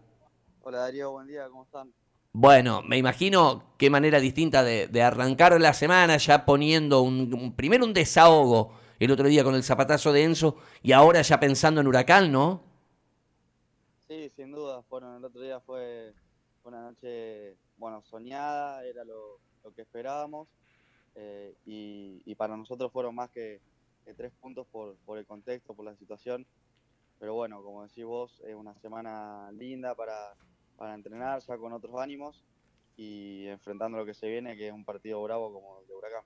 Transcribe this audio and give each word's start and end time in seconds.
Hola 0.62 0.78
Darío, 0.78 1.10
buen 1.10 1.26
día, 1.26 1.48
¿cómo 1.48 1.64
están? 1.64 1.92
Bueno, 2.32 2.82
me 2.82 2.98
imagino 2.98 3.64
qué 3.78 3.90
manera 3.90 4.20
distinta 4.20 4.62
de, 4.62 5.02
arrancar 5.02 5.60
la 5.60 5.74
semana 5.74 6.16
ya 6.16 6.46
poniendo 6.46 7.02
un, 7.02 7.52
primero 7.56 7.84
un 7.84 7.92
desahogo 7.92 8.74
el 9.00 9.10
otro 9.10 9.26
día 9.26 9.42
con 9.42 9.56
el 9.56 9.64
zapatazo 9.64 10.12
de 10.12 10.22
Enzo 10.22 10.56
y 10.84 10.92
ahora 10.92 11.20
ya 11.20 11.40
pensando 11.40 11.80
en 11.80 11.88
Huracán, 11.88 12.30
¿no? 12.30 12.62
Sí, 14.06 14.30
sin 14.30 14.52
duda. 14.52 14.84
Bueno, 14.88 15.16
el 15.16 15.24
otro 15.24 15.40
día 15.40 15.58
fue 15.58 16.14
una 16.62 16.80
noche, 16.80 17.56
bueno, 17.76 18.02
soñada, 18.02 18.84
era 18.84 19.04
lo, 19.04 19.40
que 19.74 19.82
esperábamos 19.82 20.46
eh, 21.14 21.54
y, 21.64 22.34
para 22.34 22.56
nosotros 22.56 22.92
fueron 22.92 23.14
más 23.14 23.30
que, 23.30 23.60
tres 24.16 24.32
puntos 24.40 24.66
por, 24.70 25.18
el 25.18 25.26
contexto, 25.26 25.74
por 25.74 25.84
la 25.84 25.96
situación. 25.96 26.46
Pero 27.18 27.34
bueno, 27.34 27.62
como 27.62 27.84
decís 27.84 28.04
vos, 28.04 28.42
es 28.46 28.54
una 28.54 28.74
semana 28.74 29.50
linda 29.52 29.94
para, 29.94 30.34
para 30.76 30.94
entrenar 30.94 31.40
ya 31.40 31.56
con 31.56 31.72
otros 31.72 31.98
ánimos 31.98 32.44
y 32.96 33.46
enfrentando 33.46 33.98
lo 33.98 34.04
que 34.04 34.14
se 34.14 34.28
viene, 34.28 34.56
que 34.56 34.68
es 34.68 34.72
un 34.72 34.84
partido 34.84 35.22
bravo 35.22 35.52
como 35.52 35.80
el 35.80 35.86
de 35.86 35.94
Huracán. 35.94 36.24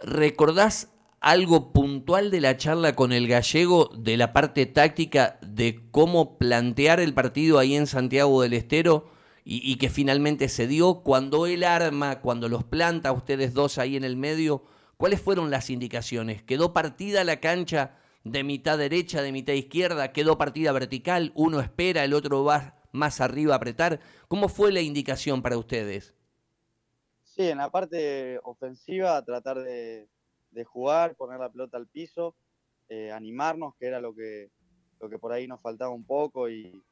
¿Recordás 0.00 0.90
algo 1.20 1.72
puntual 1.72 2.30
de 2.30 2.40
la 2.40 2.56
charla 2.56 2.96
con 2.96 3.12
el 3.12 3.28
gallego 3.28 3.90
de 3.96 4.16
la 4.16 4.32
parte 4.32 4.66
táctica 4.66 5.38
de 5.40 5.80
cómo 5.92 6.36
plantear 6.36 6.98
el 6.98 7.14
partido 7.14 7.58
ahí 7.58 7.76
en 7.76 7.86
Santiago 7.86 8.42
del 8.42 8.54
Estero 8.54 9.08
y, 9.44 9.76
que 9.76 9.90
finalmente 9.90 10.48
se 10.48 10.66
dio 10.66 11.02
cuando 11.02 11.46
él 11.46 11.64
arma, 11.64 12.20
cuando 12.20 12.48
los 12.48 12.64
planta 12.64 13.12
ustedes 13.12 13.54
dos 13.54 13.78
ahí 13.78 13.96
en 13.96 14.04
el 14.04 14.16
medio? 14.16 14.62
¿Cuáles 14.96 15.20
fueron 15.20 15.50
las 15.50 15.70
indicaciones? 15.70 16.42
¿Quedó 16.42 16.72
partida 16.72 17.24
la 17.24 17.40
cancha 17.40 17.98
de 18.24 18.44
mitad 18.44 18.78
derecha, 18.78 19.20
de 19.20 19.32
mitad 19.32 19.52
izquierda? 19.52 20.12
¿Quedó 20.12 20.38
partida 20.38 20.70
vertical? 20.72 21.32
¿Uno 21.34 21.60
espera, 21.60 22.04
el 22.04 22.14
otro 22.14 22.44
va 22.44 22.76
más 22.92 23.20
arriba 23.20 23.54
a 23.54 23.56
apretar? 23.56 24.00
¿Cómo 24.28 24.48
fue 24.48 24.70
la 24.70 24.80
indicación 24.80 25.42
para 25.42 25.58
ustedes? 25.58 26.14
Sí, 27.24 27.48
en 27.48 27.58
la 27.58 27.70
parte 27.70 28.38
ofensiva 28.44 29.24
tratar 29.24 29.58
de, 29.62 30.08
de 30.52 30.64
jugar, 30.64 31.16
poner 31.16 31.40
la 31.40 31.50
pelota 31.50 31.76
al 31.76 31.88
piso, 31.88 32.36
eh, 32.88 33.10
animarnos, 33.10 33.74
que 33.76 33.86
era 33.86 34.00
lo 34.00 34.14
que, 34.14 34.50
lo 35.00 35.08
que 35.08 35.18
por 35.18 35.32
ahí 35.32 35.48
nos 35.48 35.60
faltaba 35.60 35.90
un 35.90 36.04
poco 36.04 36.48
y, 36.48 36.82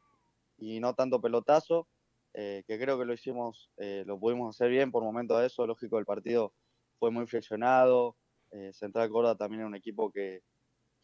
no 0.58 0.94
tanto 0.94 1.20
pelotazo, 1.20 1.86
eh, 2.34 2.62
que 2.66 2.78
creo 2.78 2.98
que 2.98 3.04
lo 3.04 3.12
hicimos, 3.12 3.70
eh, 3.76 4.04
lo 4.06 4.18
pudimos 4.18 4.56
hacer 4.56 4.70
bien 4.70 4.90
por 4.90 5.02
momento 5.02 5.38
de 5.38 5.46
eso, 5.46 5.66
lógico 5.66 5.98
el 5.98 6.04
partido 6.04 6.52
fue 6.98 7.10
muy 7.10 7.26
flexionado, 7.26 8.16
Central 8.72 9.08
Córdoba 9.10 9.36
también 9.36 9.62
es 9.62 9.68
un 9.68 9.76
equipo 9.76 10.10
que, 10.10 10.42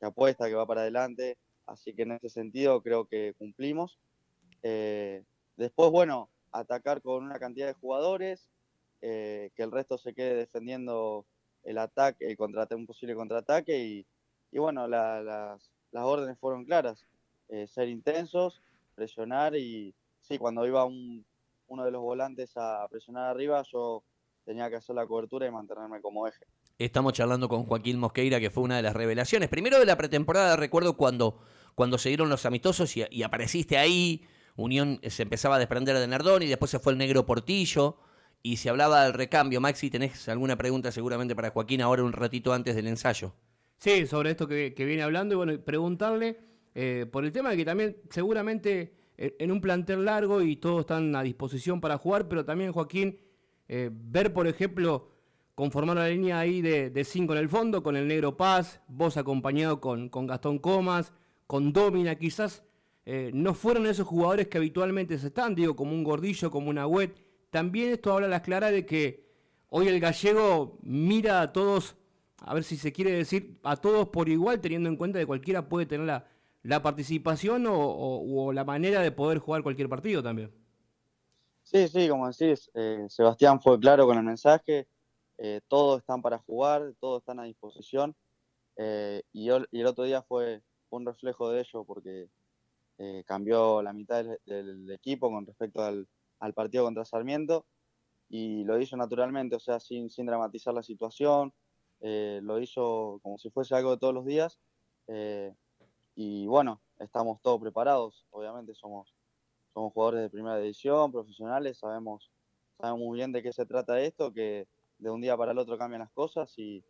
que, 0.00 0.06
apuesta, 0.06 0.48
que 0.48 0.54
va 0.54 0.66
para 0.66 0.80
adelante, 0.80 1.38
así 1.66 1.94
que 1.94 2.02
en 2.02 2.12
ese 2.12 2.28
sentido 2.28 2.82
creo 2.82 3.06
que 3.06 3.34
cumplimos. 3.38 4.00
después, 4.62 5.90
bueno, 5.92 6.28
atacar 6.50 7.00
con 7.02 7.24
una 7.24 7.38
cantidad 7.38 7.68
de 7.68 7.74
jugadores, 7.74 8.50
que 9.00 9.52
el 9.56 9.70
resto 9.70 9.96
se 9.96 10.12
quede 10.12 10.34
defendiendo 10.34 11.24
el 11.66 11.78
ataque, 11.78 12.26
el 12.26 12.36
contraataque, 12.36 12.80
un 12.80 12.86
posible 12.86 13.14
contraataque 13.14 13.78
y, 13.78 14.06
y 14.52 14.58
bueno, 14.58 14.86
las, 14.86 15.24
las, 15.24 16.04
órdenes 16.04 16.38
fueron 16.38 16.64
claras, 16.64 17.04
eh, 17.48 17.66
ser 17.66 17.88
intensos, 17.88 18.62
presionar 18.94 19.56
y 19.56 19.94
sí, 20.26 20.38
cuando 20.38 20.66
iba 20.66 20.84
un, 20.84 21.24
uno 21.68 21.84
de 21.84 21.90
los 21.90 22.02
volantes 22.02 22.52
a 22.56 22.86
presionar 22.90 23.28
arriba, 23.28 23.62
yo 23.72 24.02
tenía 24.44 24.68
que 24.70 24.76
hacer 24.76 24.94
la 24.94 25.06
cobertura 25.06 25.46
y 25.46 25.50
mantenerme 25.50 26.00
como 26.00 26.26
eje. 26.26 26.44
Estamos 26.78 27.12
charlando 27.14 27.48
con 27.48 27.64
Joaquín 27.64 27.98
Mosqueira, 27.98 28.38
que 28.38 28.50
fue 28.50 28.62
una 28.62 28.76
de 28.76 28.82
las 28.82 28.94
revelaciones. 28.94 29.48
Primero 29.48 29.78
de 29.78 29.86
la 29.86 29.96
pretemporada, 29.96 30.56
recuerdo 30.56 30.96
cuando, 30.96 31.40
cuando 31.74 31.98
se 31.98 32.10
dieron 32.10 32.28
los 32.28 32.46
amistosos 32.46 32.96
y, 32.96 33.04
y 33.10 33.22
apareciste 33.22 33.78
ahí, 33.78 34.26
Unión 34.56 35.00
se 35.02 35.22
empezaba 35.22 35.56
a 35.56 35.58
desprender 35.58 35.98
de 35.98 36.06
Nardón 36.06 36.42
y 36.42 36.46
después 36.46 36.70
se 36.70 36.78
fue 36.78 36.92
el 36.92 36.98
negro 36.98 37.26
Portillo 37.26 37.98
y 38.42 38.56
se 38.56 38.70
hablaba 38.70 39.04
del 39.04 39.12
recambio. 39.12 39.60
Maxi, 39.60 39.90
¿tenés 39.90 40.28
alguna 40.28 40.56
pregunta 40.56 40.92
seguramente 40.92 41.34
para 41.34 41.50
Joaquín 41.50 41.82
ahora 41.82 42.04
un 42.04 42.12
ratito 42.12 42.52
antes 42.52 42.74
del 42.74 42.86
ensayo? 42.86 43.34
Sí, 43.76 44.06
sobre 44.06 44.30
esto 44.30 44.48
que, 44.48 44.72
viene 44.76 45.02
hablando 45.02 45.34
y 45.34 45.36
bueno, 45.36 45.60
preguntarle 45.60 46.38
eh, 46.74 47.06
por 47.10 47.24
el 47.24 47.32
tema 47.32 47.50
de 47.50 47.56
que 47.58 47.64
también 47.64 47.96
seguramente 48.08 48.80
eh, 48.80 48.92
en 49.16 49.50
un 49.50 49.60
plantel 49.60 50.04
largo 50.04 50.42
y 50.42 50.56
todos 50.56 50.80
están 50.80 51.14
a 51.16 51.22
disposición 51.22 51.80
para 51.80 51.98
jugar, 51.98 52.28
pero 52.28 52.44
también 52.44 52.72
Joaquín, 52.72 53.18
eh, 53.68 53.90
ver 53.92 54.32
por 54.32 54.46
ejemplo 54.46 55.10
conformar 55.54 55.96
la 55.96 56.08
línea 56.08 56.38
ahí 56.38 56.60
de, 56.60 57.04
cinco 57.04 57.32
en 57.32 57.38
el 57.38 57.48
fondo, 57.48 57.82
con 57.82 57.96
el 57.96 58.06
Negro 58.06 58.36
Paz, 58.36 58.82
vos 58.88 59.16
acompañado 59.16 59.80
con, 59.80 60.10
con 60.10 60.26
Gastón 60.26 60.58
Comas, 60.58 61.12
con 61.46 61.72
Domina, 61.72 62.14
quizás 62.16 62.62
no 63.32 63.54
fueron 63.54 63.86
esos 63.86 64.06
jugadores 64.06 64.48
que 64.48 64.58
habitualmente 64.58 65.16
se 65.16 65.28
están, 65.28 65.54
digo, 65.54 65.76
como 65.76 65.92
un 65.92 66.02
Gordillo, 66.02 66.50
como 66.50 66.68
una 66.68 66.88
Wet, 66.88 67.14
también 67.50 67.92
esto 67.92 68.12
habla 68.12 68.26
a 68.26 68.30
las 68.30 68.42
claras 68.42 68.72
de 68.72 68.84
que 68.84 69.24
hoy 69.70 69.88
el 69.88 70.00
gallego 70.00 70.78
mira 70.82 71.40
a 71.40 71.52
todos, 71.52 71.96
a 72.38 72.52
ver 72.52 72.64
si 72.64 72.76
se 72.76 72.92
quiere 72.92 73.12
decir, 73.12 73.58
a 73.62 73.76
todos 73.76 74.08
por 74.08 74.28
igual, 74.28 74.60
teniendo 74.60 74.88
en 74.88 74.96
cuenta 74.96 75.18
que 75.18 75.26
cualquiera 75.26 75.68
puede 75.68 75.86
tener 75.86 76.06
la, 76.06 76.26
participación 76.82 77.64
o, 77.68 78.52
la 78.52 78.64
manera 78.64 79.00
de 79.00 79.12
poder 79.12 79.38
jugar 79.38 79.62
cualquier 79.62 79.88
partido 79.88 80.22
también. 80.22 80.52
Sí, 81.62 81.88
sí, 81.88 82.08
como 82.08 82.28
decís, 82.28 82.70
eh, 82.74 83.06
Sebastián 83.08 83.60
fue 83.60 83.78
claro 83.78 84.06
con 84.06 84.16
el 84.18 84.24
mensaje, 84.24 84.86
eh, 85.38 85.60
todos 85.68 86.00
están 86.00 86.22
para 86.22 86.38
jugar, 86.38 86.94
todos 87.00 87.22
están 87.22 87.40
a 87.40 87.44
disposición, 87.44 88.14
eh, 88.76 89.22
y, 89.32 89.48
el 89.48 89.86
otro 89.86 90.04
día 90.04 90.22
fue 90.22 90.62
un 90.90 91.06
reflejo 91.06 91.50
de 91.50 91.60
ello 91.60 91.84
porque 91.84 92.28
cambió 93.26 93.82
la 93.82 93.92
mitad 93.92 94.24
del 94.46 94.90
equipo 94.90 95.30
con 95.30 95.44
respecto 95.44 95.82
al, 95.82 96.08
partido 96.54 96.84
contra 96.84 97.04
Sarmiento 97.04 97.66
y 98.30 98.64
lo 98.64 98.80
hizo 98.80 98.96
naturalmente, 98.96 99.54
o 99.54 99.60
sea, 99.60 99.80
sin, 99.80 100.08
dramatizar 100.24 100.72
la 100.72 100.82
situación, 100.82 101.52
lo 102.00 102.58
hizo 102.58 103.20
como 103.22 103.36
si 103.36 103.50
fuese 103.50 103.74
algo 103.74 103.90
de 103.90 103.98
todos 103.98 104.14
los 104.14 104.24
días 104.24 104.58
y 106.16 106.46
bueno, 106.46 106.80
estamos 106.98 107.40
todos 107.42 107.60
preparados, 107.60 108.26
obviamente 108.30 108.74
somos, 108.74 109.14
somos 109.72 109.92
jugadores 109.92 110.22
de 110.22 110.30
primera 110.30 110.58
división, 110.58 111.12
profesionales, 111.12 111.78
sabemos, 111.78 112.32
sabemos 112.78 113.00
muy 113.00 113.18
bien 113.18 113.32
de 113.32 113.42
qué 113.42 113.52
se 113.52 113.66
trata 113.66 114.00
esto, 114.00 114.32
que 114.32 114.66
de 114.98 115.10
un 115.10 115.20
día 115.20 115.36
para 115.36 115.52
el 115.52 115.58
otro 115.58 115.76
cambian 115.76 116.00
las 116.00 116.10
cosas 116.12 116.52
y, 116.58 116.82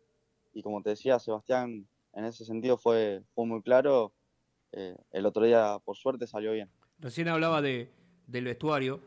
y 0.53 0.63
como 0.63 0.81
te 0.81 0.91
decía 0.91 1.19
Sebastián, 1.19 1.87
en 2.13 2.25
ese 2.25 2.45
sentido 2.45 2.77
fue, 2.77 3.21
fue 3.35 3.45
muy 3.45 3.61
claro, 3.61 4.13
eh, 4.71 4.95
el 5.11 5.25
otro 5.25 5.43
día 5.43 5.77
por 5.83 5.97
suerte 5.97 6.25
salió 6.25 6.53
bien. 6.53 6.71
Recién 6.97 7.27
hablaba 7.27 7.61
de, 7.61 7.91
del 8.27 8.45
vestuario 8.45 9.01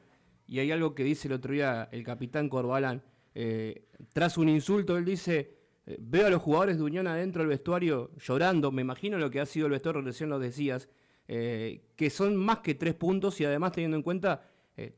y 0.47 0.59
hay 0.59 0.71
algo 0.71 0.94
que 0.94 1.03
dice 1.03 1.29
el 1.29 1.35
otro 1.35 1.53
día 1.53 1.89
el 1.93 2.05
capitán 2.05 2.49
Corbalán. 2.49 3.03
Eh, 3.35 3.89
tras 4.12 4.37
un 4.37 4.49
insulto, 4.49 4.97
él 4.99 5.05
dice, 5.05 5.60
eh, 5.87 5.97
veo 6.00 6.27
a 6.27 6.31
los 6.31 6.43
jugadores 6.43 6.79
de 6.79 6.85
Unión 6.85 7.06
adentro 7.06 7.43
del 7.43 7.49
vestuario 7.49 8.11
llorando, 8.17 8.71
me 8.73 8.82
imagino 8.82 9.19
lo 9.19 9.31
que 9.31 9.41
ha 9.41 9.47
sido 9.47 9.67
el 9.67 9.73
vestuario, 9.73 10.03
recién 10.03 10.31
lo 10.31 10.38
decías, 10.38 10.88
eh, 11.29 11.82
que 11.97 12.11
son 12.11 12.37
más 12.37 12.61
que 12.61 12.75
tres 12.75 12.94
puntos 12.94 13.41
y 13.41 13.44
además 13.44 13.73
teniendo 13.73 13.97
en 13.97 14.03
cuenta 14.03 14.47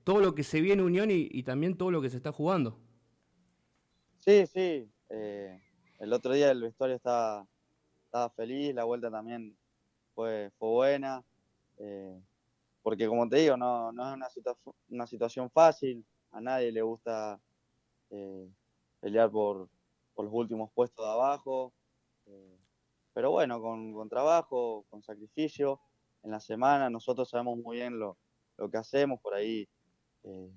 todo 0.04 0.20
lo 0.20 0.32
que 0.32 0.44
se 0.44 0.60
viene 0.60 0.80
Unión 0.80 1.10
y, 1.10 1.42
también 1.42 1.76
todo 1.76 1.90
lo 1.90 2.00
que 2.00 2.08
se 2.08 2.16
está 2.16 2.30
jugando. 2.30 2.78
Sí, 4.18 4.46
sí. 4.46 4.88
el 5.08 6.12
otro 6.12 6.32
día 6.34 6.52
el 6.52 6.62
vestuario 6.62 6.94
estaba, 6.94 7.48
feliz, 8.36 8.72
la 8.72 8.84
vuelta 8.84 9.10
también 9.10 9.56
fue, 10.14 10.52
fue 10.56 10.68
buena 10.68 11.24
porque 12.82 13.06
como 13.06 13.28
te 13.28 13.36
digo, 13.36 13.56
no, 13.56 13.90
es 13.90 13.96
una, 13.96 14.28
una 14.90 15.06
situación 15.06 15.50
fácil, 15.50 16.04
a 16.32 16.40
nadie 16.40 16.72
le 16.72 16.82
gusta 16.82 17.40
eh, 18.10 18.48
pelear 19.00 19.30
por, 19.30 19.68
los 20.16 20.32
últimos 20.32 20.70
puestos 20.72 21.04
de 21.04 21.12
abajo, 21.12 21.72
eh, 22.26 22.58
pero 23.12 23.30
bueno, 23.30 23.60
con, 23.60 24.08
trabajo, 24.08 24.84
con 24.88 25.02
sacrificio, 25.02 25.80
en 26.22 26.30
la 26.30 26.40
semana. 26.40 26.88
Nosotros 26.88 27.28
sabemos 27.28 27.58
muy 27.58 27.78
bien 27.78 27.98
lo, 27.98 28.16
lo 28.56 28.70
que 28.70 28.78
hacemos, 28.78 29.20
por 29.20 29.34
ahí 29.34 29.68
eh, 30.24 30.50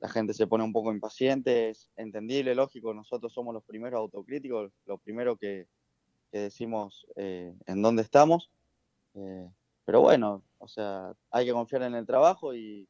la 0.00 0.08
gente 0.08 0.32
se 0.32 0.46
pone 0.46 0.64
un 0.64 0.72
poco 0.72 0.92
impaciente, 0.92 1.70
es 1.70 1.90
entendible, 1.96 2.54
lógico, 2.54 2.94
nosotros 2.94 3.32
somos 3.32 3.52
los 3.52 3.64
primeros 3.64 3.98
autocríticos, 3.98 4.72
lo 4.86 4.98
primero 4.98 5.36
que, 5.36 5.66
decimos 6.32 7.08
eh, 7.16 7.52
en 7.66 7.82
dónde 7.82 8.02
estamos. 8.02 8.52
Eh, 9.14 9.50
pero 9.84 10.00
bueno, 10.00 10.44
o 10.58 10.68
sea, 10.68 11.12
hay 11.30 11.44
que 11.44 11.52
confiar 11.52 11.82
en 11.82 11.96
el 11.96 12.06
trabajo 12.06 12.54
y, 12.54 12.88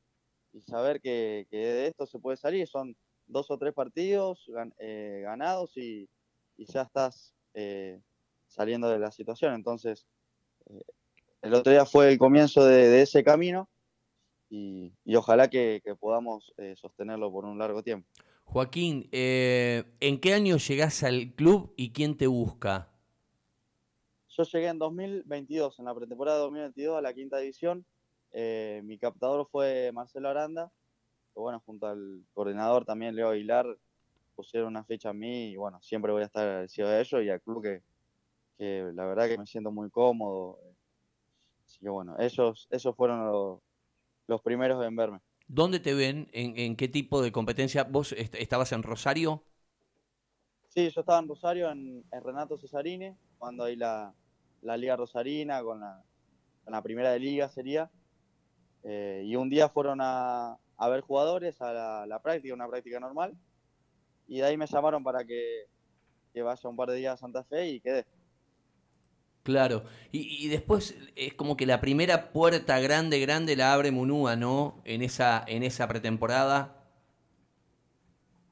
saber 0.66 1.00
que, 1.00 1.46
de 1.50 1.86
esto 1.86 2.06
se 2.06 2.18
puede 2.18 2.36
salir. 2.36 2.68
Son 2.68 2.94
dos 3.30 3.50
o 3.50 3.58
tres 3.58 3.72
partidos 3.74 4.50
ganados 4.78 5.76
y, 5.76 6.08
ya 6.58 6.82
estás 6.82 7.34
saliendo 8.48 8.88
de 8.90 8.98
la 8.98 9.10
situación. 9.10 9.54
Entonces, 9.54 10.06
el 11.42 11.54
otro 11.54 11.72
día 11.72 11.86
fue 11.86 12.12
el 12.12 12.18
comienzo 12.18 12.64
de 12.64 13.00
ese 13.00 13.24
camino 13.24 13.68
y, 14.50 14.92
ojalá 15.14 15.48
que, 15.48 15.82
podamos 15.98 16.52
eh, 16.58 16.74
sostenerlo 16.76 17.30
por 17.30 17.44
un 17.44 17.58
largo 17.58 17.82
tiempo. 17.82 18.08
Joaquín, 18.44 19.08
eh, 19.12 19.84
¿en 20.00 20.20
qué 20.20 20.34
año 20.34 20.56
llegás 20.56 21.04
al 21.04 21.32
club 21.34 21.72
y 21.76 21.92
quién 21.92 22.16
te 22.16 22.26
busca? 22.26 22.90
Yo 24.28 24.42
llegué 24.42 24.66
en 24.66 24.78
2022, 24.78 25.78
en 25.78 25.84
la 25.84 25.94
pretemporada 25.94 26.38
de 26.38 26.42
2022 26.44 26.98
a 26.98 27.00
la 27.00 27.14
quinta 27.14 27.38
división. 27.38 27.84
Eh, 28.32 28.80
mi 28.84 28.98
captador 28.98 29.48
fue 29.50 29.92
Marcelo 29.92 30.28
Aranda, 30.28 30.72
bueno, 31.34 31.60
junto 31.64 31.86
al 31.86 32.24
coordinador 32.34 32.84
también 32.84 33.14
Leo 33.14 33.30
Aguilar 33.30 33.66
pusieron 34.34 34.68
una 34.68 34.84
fecha 34.84 35.10
a 35.10 35.12
mí 35.12 35.50
y 35.50 35.56
bueno, 35.56 35.80
siempre 35.82 36.12
voy 36.12 36.22
a 36.22 36.26
estar 36.26 36.46
agradecido 36.46 36.88
de 36.88 37.00
ellos 37.00 37.22
y 37.22 37.30
al 37.30 37.40
club 37.40 37.62
que, 37.62 37.82
que 38.58 38.90
la 38.94 39.04
verdad 39.04 39.28
que 39.28 39.38
me 39.38 39.46
siento 39.46 39.70
muy 39.70 39.90
cómodo. 39.90 40.58
Así 41.66 41.78
que 41.80 41.88
bueno, 41.88 42.16
ellos, 42.18 42.66
esos 42.70 42.96
fueron 42.96 43.26
los, 43.26 43.60
los 44.26 44.40
primeros 44.42 44.84
en 44.84 44.96
verme. 44.96 45.20
¿Dónde 45.52 45.80
te 45.80 45.94
ven? 45.94 46.28
¿En, 46.32 46.76
qué 46.76 46.86
tipo 46.86 47.20
de 47.20 47.32
competencia? 47.32 47.82
¿Vos 47.82 48.12
estabas 48.12 48.70
en 48.70 48.84
Rosario? 48.84 49.42
Sí, 50.68 50.88
yo 50.90 51.00
estaba 51.00 51.18
en 51.18 51.26
Rosario, 51.26 51.68
en, 51.72 52.04
Renato 52.12 52.56
Cesarini, 52.56 53.12
cuando 53.36 53.64
hay 53.64 53.74
la, 53.74 54.14
Liga 54.62 54.94
Rosarina 54.94 55.60
con 55.64 55.80
la, 55.80 56.82
primera 56.82 57.10
de 57.10 57.18
liga 57.18 57.48
sería. 57.48 57.90
Eh, 58.84 59.24
y 59.26 59.34
un 59.34 59.50
día 59.50 59.68
fueron 59.68 59.98
a, 60.00 60.56
ver 60.88 61.02
jugadores 61.02 61.60
a 61.60 62.06
la, 62.06 62.22
práctica, 62.22 62.54
una 62.54 62.68
práctica 62.68 62.98
normal. 63.00 63.36
Y 64.26 64.38
de 64.38 64.44
ahí 64.44 64.56
me 64.56 64.66
llamaron 64.66 65.02
para 65.02 65.24
que, 65.24 65.66
que 66.32 66.42
vaya 66.42 66.68
un 66.68 66.76
par 66.76 66.90
de 66.90 66.96
días 66.96 67.14
a 67.14 67.16
Santa 67.16 67.44
Fe 67.44 67.68
y 67.68 67.80
quedé. 67.80 68.06
Claro, 69.42 69.84
y, 70.12 70.48
después 70.48 70.94
es 71.16 71.32
como 71.32 71.56
que 71.56 71.64
la 71.64 71.80
primera 71.80 72.30
puerta 72.30 72.78
grande, 72.78 73.18
grande 73.20 73.56
la 73.56 73.72
abre 73.72 73.90
Munúa, 73.90 74.36
¿no? 74.36 74.82
En 74.84 75.00
esa, 75.00 75.42
en 75.46 75.62
esa 75.62 75.88
pretemporada. 75.88 76.76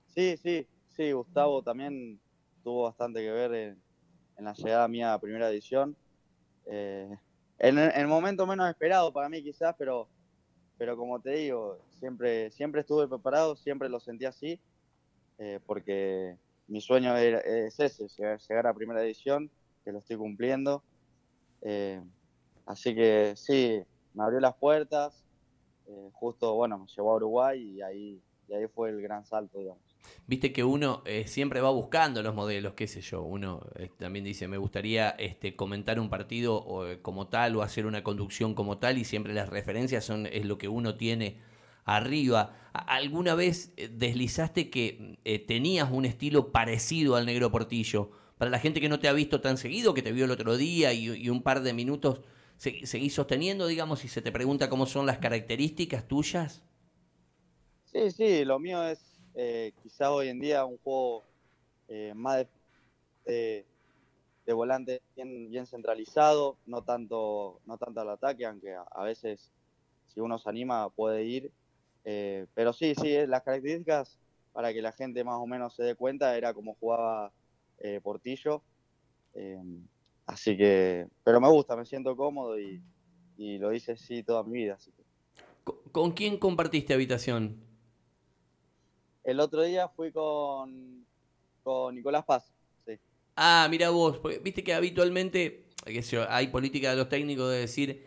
Sí, 0.07 0.39
sí, 0.39 0.67
sí, 0.89 1.13
Gustavo 1.13 1.63
también 1.63 2.19
tuvo 2.65 2.85
bastante 2.85 3.21
que 3.21 3.31
ver 3.31 3.55
en, 3.55 4.45
la 4.45 4.55
llegada 4.55 4.89
mía 4.89 5.13
a 5.13 5.21
primera 5.21 5.51
edición. 5.51 5.95
Eh, 6.65 7.17
en, 7.59 7.79
el 7.79 8.07
momento 8.07 8.47
menos 8.47 8.69
esperado 8.69 9.13
para 9.13 9.29
mí 9.29 9.43
quizás, 9.43 9.75
pero, 9.79 10.09
pero 10.79 10.97
como 10.97 11.21
te 11.21 11.33
digo, 11.33 11.79
siempre, 11.99 12.51
siempre 12.51 12.81
estuve 12.81 13.09
preparado, 13.09 13.57
siempre 13.57 13.89
lo 13.89 14.01
sentí 14.01 14.25
así, 14.25 14.61
eh, 15.39 15.61
porque 15.67 16.37
mi 16.69 16.81
sueño 16.81 17.17
es 17.17 17.81
ese, 17.81 18.07
llegar 18.49 18.67
a 18.67 18.75
primera 18.75 19.03
edición 19.03 19.51
que 19.85 19.93
lo 19.93 19.99
estoy 19.99 20.17
cumpliendo. 20.17 20.83
Eh, 21.63 22.01
así 22.67 22.95
que 22.95 23.33
sí, 23.37 23.81
me 24.15 24.23
abrió 24.23 24.39
las 24.39 24.55
puertas, 24.55 25.25
eh, 25.87 26.11
justo, 26.13 26.55
bueno, 26.55 26.79
me 26.79 26.87
llevó 26.87 27.13
a 27.13 27.17
Uruguay 27.17 27.61
y 27.63 27.83
ahí, 27.83 28.21
y 28.49 28.53
ahí 28.53 28.67
fue 28.69 28.91
el 28.91 29.01
gran 29.01 29.25
salto, 29.25 29.59
digamos. 29.59 29.83
Viste 30.27 30.53
que 30.53 30.63
uno 30.63 31.03
eh, 31.07 31.27
siempre 31.27 31.61
va 31.61 31.71
buscando 31.71 32.23
los 32.23 32.35
modelos, 32.35 32.75
qué 32.75 32.87
sé 32.87 33.01
yo. 33.01 33.23
Uno 33.23 33.63
también 33.99 34.25
dice, 34.25 34.47
me 34.47 34.59
gustaría 34.59 35.11
este, 35.11 35.57
comentar 35.57 35.99
un 35.99 36.11
partido 36.11 36.67
como 37.03 37.29
tal 37.29 37.57
o 37.57 37.63
hacer 37.63 37.87
una 37.87 38.03
conducción 38.03 38.55
como 38.55 38.79
tal 38.79 38.99
y 38.99 39.05
siempre 39.05 39.33
las 39.33 39.49
referencias 39.49 40.05
son 40.05 40.27
es 40.27 40.45
lo 40.45 40.57
que 40.59 40.69
uno 40.69 40.97
tiene 40.97 41.39
arriba. 41.97 42.55
¿Alguna 42.73 43.35
vez 43.35 43.73
deslizaste 43.77 44.71
que 44.71 45.19
tenías 45.47 45.91
un 45.91 46.05
estilo 46.05 46.53
parecido 46.53 47.17
al 47.17 47.27
Negro 47.27 47.51
Portillo? 47.51 48.11
para 48.39 48.51
la 48.53 48.61
gente 48.61 48.81
que 48.81 48.89
no 48.89 49.01
te 49.01 49.09
ha 49.09 49.13
visto 49.13 49.41
tan 49.41 49.59
seguido, 49.59 49.93
que 49.93 50.03
te 50.03 50.13
vio 50.13 50.25
el 50.25 50.31
otro 50.31 50.57
día 50.57 50.93
y, 50.93 51.29
un 51.29 51.43
par 51.43 51.61
de 51.61 51.73
minutos, 51.73 52.21
¿seguís 52.57 53.13
sosteniendo, 53.13 53.67
digamos, 53.67 54.05
y 54.05 54.09
se 54.09 54.23
te 54.23 54.33
pregunta 54.33 54.71
cómo 54.71 54.87
son 54.87 55.07
las 55.07 55.19
características 55.19 56.07
tuyas? 56.07 56.63
Sí, 57.85 58.11
sí, 58.13 58.45
lo 58.45 58.59
mío 58.61 58.83
es 58.85 59.01
eh, 59.35 59.73
quizás 59.83 60.09
hoy 60.09 60.29
en 60.29 60.39
día 60.39 60.65
un 60.65 60.79
juego 60.79 61.25
eh, 61.89 62.13
más 62.15 62.47
de, 63.27 63.65
volante 64.47 65.03
bien, 65.15 65.51
bien, 65.51 65.67
centralizado, 65.67 66.57
no 66.65 66.83
tanto, 66.83 67.61
no 67.67 67.77
tanto 67.77 68.01
al 68.01 68.11
ataque, 68.11 68.47
aunque 68.47 68.75
a, 68.75 69.03
veces 69.03 69.51
si 70.07 70.21
uno 70.21 70.39
se 70.39 70.49
anima 70.49 70.89
puede 70.91 71.25
ir. 71.25 71.51
Eh, 72.05 72.47
pero 72.55 72.73
sí, 72.73 72.95
sí, 72.95 73.27
las 73.27 73.43
características 73.43 74.19
para 74.53 74.73
que 74.73 74.83
la 74.83 74.93
gente 74.93 75.23
más 75.25 75.37
o 75.37 75.47
menos 75.47 75.75
se 75.75 75.83
dé 75.83 75.95
cuenta 75.95 76.37
era 76.37 76.55
como 76.55 76.75
jugaba 76.75 77.33
eh, 77.79 78.01
Portillo. 78.03 78.63
Eh, 79.35 79.61
así 80.27 80.57
que, 80.57 81.07
pero 81.25 81.41
me 81.41 81.49
gusta, 81.49 81.77
me 81.77 81.85
siento 81.85 82.17
cómodo 82.17 82.59
y, 82.59 82.83
lo 83.37 83.73
hice 83.73 83.93
así 83.93 84.25
toda 84.25 84.43
mi 84.43 84.55
vida. 84.55 84.77
¿Con, 85.93 86.11
quién 86.11 86.39
compartiste 86.39 86.93
habitación? 86.93 87.61
El 89.23 89.39
otro 89.39 89.63
día 89.63 89.89
fui 89.89 90.11
con, 90.11 91.07
con 91.63 91.95
Nicolás 91.95 92.25
Paz. 92.25 92.53
Ah, 93.41 93.69
mira 93.71 93.91
vos, 93.91 94.21
viste 94.43 94.65
que 94.65 94.75
habitualmente 94.75 95.69
hay 96.29 96.49
política 96.49 96.91
de 96.91 96.97
los 96.97 97.09
técnicos 97.09 97.49
de 97.53 97.59
decir 97.59 98.05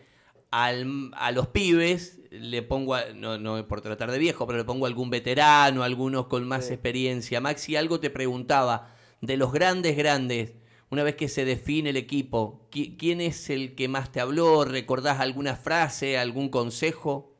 a 0.51 1.31
los 1.31 1.48
pibes 1.48 2.21
le 2.30 2.62
pongo, 2.62 2.95
no, 3.15 3.38
no 3.38 3.68
por 3.68 3.81
tratar 3.81 4.12
de 4.12 4.19
viejo, 4.19 4.45
pero 4.45 4.59
le 4.59 4.65
pongo 4.65 4.86
algún 4.86 5.09
veterano, 5.09 5.83
algunos 5.83 6.27
con 6.27 6.48
más 6.48 6.69
experiencia. 6.69 7.42
Maxi, 7.42 7.75
algo 7.75 8.00
te 8.00 8.09
preguntaba 8.09 8.94
de 9.21 9.38
los 9.38 9.51
grandes, 9.53 9.95
grandes, 9.95 10.53
una 10.89 11.03
vez 11.03 11.15
que 11.15 11.30
se 11.30 11.45
define 11.45 11.92
el 11.92 11.98
equipo, 11.98 12.68
¿quién 12.69 13.21
es 13.21 13.49
el 13.49 13.76
que 13.76 13.87
más 13.87 14.11
te 14.11 14.19
habló? 14.19 14.66
¿Recordás 14.66 15.21
alguna 15.21 15.56
frase, 15.56 16.18
algún 16.18 16.49
consejo? 16.49 17.31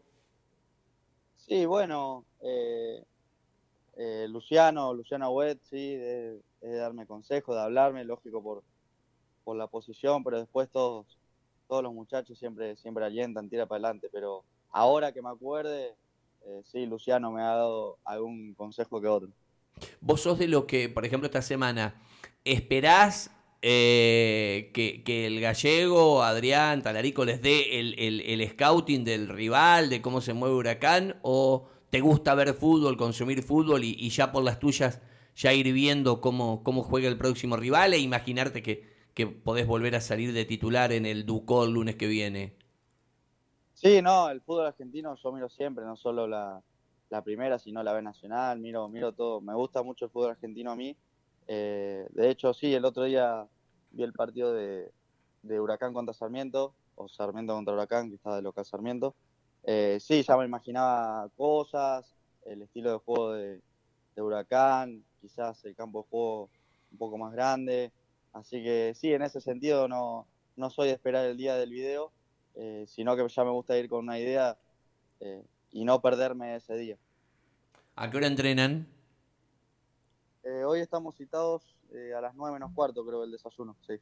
Sí, 1.36 1.65
bueno, 1.65 2.25
eh, 2.41 3.03
eh, 3.97 4.27
Luciano, 4.29 4.93
Luciano 4.93 5.31
Wet, 5.31 5.59
sí, 5.63 5.95
de, 5.95 6.39
darme 6.62 7.05
consejos, 7.05 7.55
de 7.55 7.62
hablarme, 7.62 8.05
lógico 8.05 8.41
por, 8.41 8.63
por 9.43 9.57
la 9.57 9.67
posición, 9.67 10.24
pero 10.24 10.39
después 10.39 10.69
todos, 10.69 11.17
todos 11.71 11.83
los 11.83 11.93
muchachos 11.93 12.37
siempre, 12.37 12.75
siempre 12.75 13.05
alientan, 13.05 13.47
tira 13.47 13.65
para 13.65 13.77
adelante, 13.77 14.09
pero 14.11 14.43
ahora 14.71 15.13
que 15.13 15.21
me 15.21 15.29
acuerde, 15.29 15.95
eh, 16.45 16.61
sí, 16.65 16.85
Luciano 16.85 17.31
me 17.31 17.41
ha 17.41 17.55
dado 17.55 17.97
algún 18.03 18.53
consejo 18.55 18.99
que 18.99 19.07
otro. 19.07 19.29
Vos 20.01 20.19
sos 20.19 20.37
de 20.37 20.49
lo 20.49 20.67
que, 20.67 20.89
por 20.89 21.05
ejemplo, 21.05 21.27
esta 21.27 21.41
semana, 21.41 21.95
esperás 22.43 23.31
eh, 23.61 24.69
que, 24.73 25.25
el 25.25 25.39
gallego, 25.39 26.23
Adrián, 26.23 26.81
Talarico, 26.81 27.23
les 27.23 27.41
dé 27.41 27.79
el, 27.79 28.49
scouting 28.49 29.05
del 29.05 29.29
rival, 29.29 29.89
de 29.89 30.01
cómo 30.01 30.19
se 30.19 30.33
mueve 30.33 30.55
Huracán, 30.55 31.21
o 31.21 31.69
te 31.89 32.01
gusta 32.01 32.35
ver 32.35 32.53
fútbol, 32.53 32.97
consumir 32.97 33.43
fútbol 33.43 33.85
y, 33.85 34.09
ya 34.09 34.33
por 34.33 34.43
las 34.43 34.59
tuyas 34.59 34.99
ya 35.37 35.53
ir 35.53 35.71
viendo 35.71 36.19
cómo, 36.19 36.63
cómo 36.65 36.83
juega 36.83 37.07
el 37.07 37.17
próximo 37.17 37.55
rival 37.55 37.93
e 37.93 37.99
imaginarte 37.99 38.61
que, 38.61 38.90
que 39.13 39.27
podés 39.27 39.68
volver 39.68 39.96
a 39.96 40.01
salir 40.01 40.34
de 40.34 40.46
titular 40.46 40.91
en 40.91 41.06
el 41.06 41.25
Ducó 41.25 41.63
el 41.63 41.72
lunes 41.72 41.96
que 41.96 42.08
viene? 42.08 42.56
Sí, 43.74 44.01
no, 44.01 44.30
el 44.30 44.41
fútbol 44.41 44.68
argentino 44.68 45.15
yo 45.15 45.32
miro 45.32 45.50
siempre, 45.50 45.84
no 45.86 45.96
solo 45.96 46.27
la, 46.27 46.62
la 47.12 47.22
primera, 47.24 47.60
sino 47.60 47.84
la 47.84 47.94
B 47.94 48.01
Nacional, 48.01 48.60
miro, 48.60 48.88
miro 48.88 49.12
todo. 49.12 49.41
Me 49.41 49.53
gusta 49.53 49.84
mucho 49.84 50.06
el 50.06 50.12
fútbol 50.12 50.32
argentino 50.32 50.72
a 50.72 50.75
mí. 50.75 50.96
Eh, 51.48 52.08
de 52.12 52.30
hecho, 52.30 52.53
sí, 52.53 52.74
el 52.74 52.86
otro 52.86 53.03
día 53.03 53.46
vi 53.91 54.03
el 54.03 54.13
partido 54.13 54.53
de, 54.53 54.91
Huracán 55.44 55.94
contra 55.94 56.13
Sarmiento, 56.13 56.74
o 56.96 57.10
Sarmiento 57.10 57.53
contra 57.53 57.74
Huracán, 57.74 58.10
que 58.10 58.15
estaba 58.15 58.38
de 58.38 58.41
local 58.41 58.65
Sarmiento. 58.65 59.13
Eh, 59.63 59.98
sí, 60.00 60.24
ya 60.24 60.38
me 60.38 60.46
imaginaba 60.46 61.27
cosas, 61.36 62.15
el 62.46 62.62
estilo 62.62 62.94
de 62.94 62.98
juego 63.00 63.34
de, 63.34 63.62
Huracán, 64.15 65.03
quizás 65.20 65.65
el 65.65 65.75
campo 65.75 66.03
de 66.03 66.10
juego 66.10 66.50
un 66.91 66.98
poco 66.98 67.18
más 67.18 67.34
grande. 67.34 67.91
Así 68.33 68.63
que 68.63 68.93
sí, 68.95 69.13
en 69.13 69.21
ese 69.21 69.41
sentido 69.41 69.88
no, 69.88 70.27
no 70.55 70.69
soy 70.69 70.88
de 70.88 70.93
esperar 70.93 71.25
el 71.25 71.38
día 71.38 71.55
del 71.55 71.71
video, 71.71 72.11
eh, 72.55 72.85
sino 72.88 73.15
que 73.15 73.27
ya 73.27 73.43
me 73.43 73.51
gusta 73.51 73.77
ir 73.77 73.89
con 73.89 74.05
una 74.05 74.19
idea 74.19 74.57
y 75.71 75.85
no 75.85 76.01
perderme 76.01 76.55
ese 76.55 76.75
día. 76.75 76.97
¿A 77.95 78.09
qué 78.09 78.17
hora 78.17 78.27
entrenan? 78.27 78.88
Eh, 80.43 80.63
hoy 80.63 80.79
estamos 80.79 81.15
citados 81.15 81.75
eh, 81.93 82.13
a 82.17 82.21
las 82.21 82.33
9 82.35 82.53
menos 82.53 82.71
cuarto, 82.73 83.05
creo, 83.05 83.23
el 83.23 83.31
desayuno, 83.31 83.75
sí. 83.85 83.93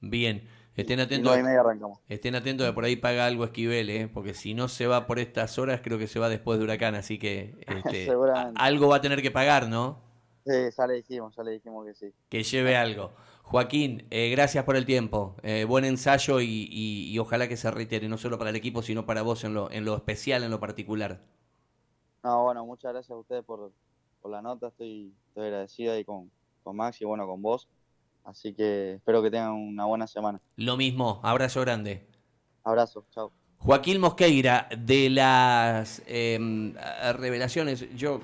Bien. 0.00 0.48
Estén 0.76 1.00
atentos. 1.00 1.36
Y 1.36 1.42
media 1.42 1.60
arrancamos. 1.60 1.98
Estén 2.08 2.36
atentos 2.36 2.66
de 2.66 2.72
por 2.72 2.84
ahí 2.84 2.94
paga 2.94 3.26
algo 3.26 3.44
Esquivel, 3.44 3.90
¿eh? 3.90 4.08
porque 4.08 4.32
si 4.32 4.54
no 4.54 4.68
se 4.68 4.86
va 4.86 5.06
por 5.06 5.18
estas 5.18 5.58
horas, 5.58 5.80
creo 5.82 5.98
que 5.98 6.06
se 6.06 6.20
va 6.20 6.28
después 6.28 6.58
de 6.58 6.64
Huracán, 6.64 6.94
así 6.94 7.18
que 7.18 7.56
este, 7.66 8.08
algo 8.54 8.88
va 8.88 8.96
a 8.96 9.00
tener 9.00 9.20
que 9.20 9.32
pagar, 9.32 9.68
¿no? 9.68 10.00
Sí, 10.46 10.52
ya 10.76 10.86
le 10.86 10.94
dijimos, 10.94 11.34
ya 11.36 11.42
le 11.42 11.50
dijimos 11.50 11.84
que 11.84 11.94
sí. 11.94 12.14
Que 12.28 12.44
lleve 12.44 12.76
algo. 12.76 13.12
Joaquín, 13.50 14.06
eh, 14.10 14.28
gracias 14.28 14.62
por 14.64 14.76
el 14.76 14.84
tiempo. 14.84 15.34
Eh, 15.42 15.64
buen 15.64 15.86
ensayo 15.86 16.38
y, 16.42 17.18
ojalá 17.18 17.48
que 17.48 17.56
se 17.56 17.70
reitere, 17.70 18.06
no 18.06 18.18
solo 18.18 18.36
para 18.36 18.50
el 18.50 18.56
equipo, 18.56 18.82
sino 18.82 19.06
para 19.06 19.22
vos 19.22 19.42
en 19.42 19.54
lo, 19.54 19.70
en 19.70 19.86
lo 19.86 19.96
especial, 19.96 20.44
en 20.44 20.50
lo 20.50 20.60
particular. 20.60 21.22
No, 22.22 22.42
bueno, 22.42 22.66
muchas 22.66 22.92
gracias 22.92 23.10
a 23.10 23.16
ustedes 23.16 23.42
por, 23.46 23.72
la 24.24 24.42
nota, 24.42 24.68
estoy, 24.68 25.14
estoy 25.28 25.46
agradecido 25.46 25.94
ahí 25.94 26.04
con, 26.04 26.30
con 26.62 26.76
Max 26.76 27.00
y 27.00 27.06
bueno, 27.06 27.26
con 27.26 27.40
vos. 27.40 27.70
Así 28.24 28.52
que 28.52 28.96
espero 28.96 29.22
que 29.22 29.30
tengan 29.30 29.52
una 29.52 29.86
buena 29.86 30.06
semana. 30.06 30.42
Lo 30.56 30.76
mismo, 30.76 31.18
abrazo 31.22 31.62
grande. 31.62 32.06
Abrazo, 32.64 33.06
chao. 33.12 33.32
Joaquín 33.56 33.98
Mosqueira, 33.98 34.68
de 34.76 35.08
las 35.08 36.02
em, 36.06 36.74
revelaciones, 37.16 37.96
yo 37.96 38.20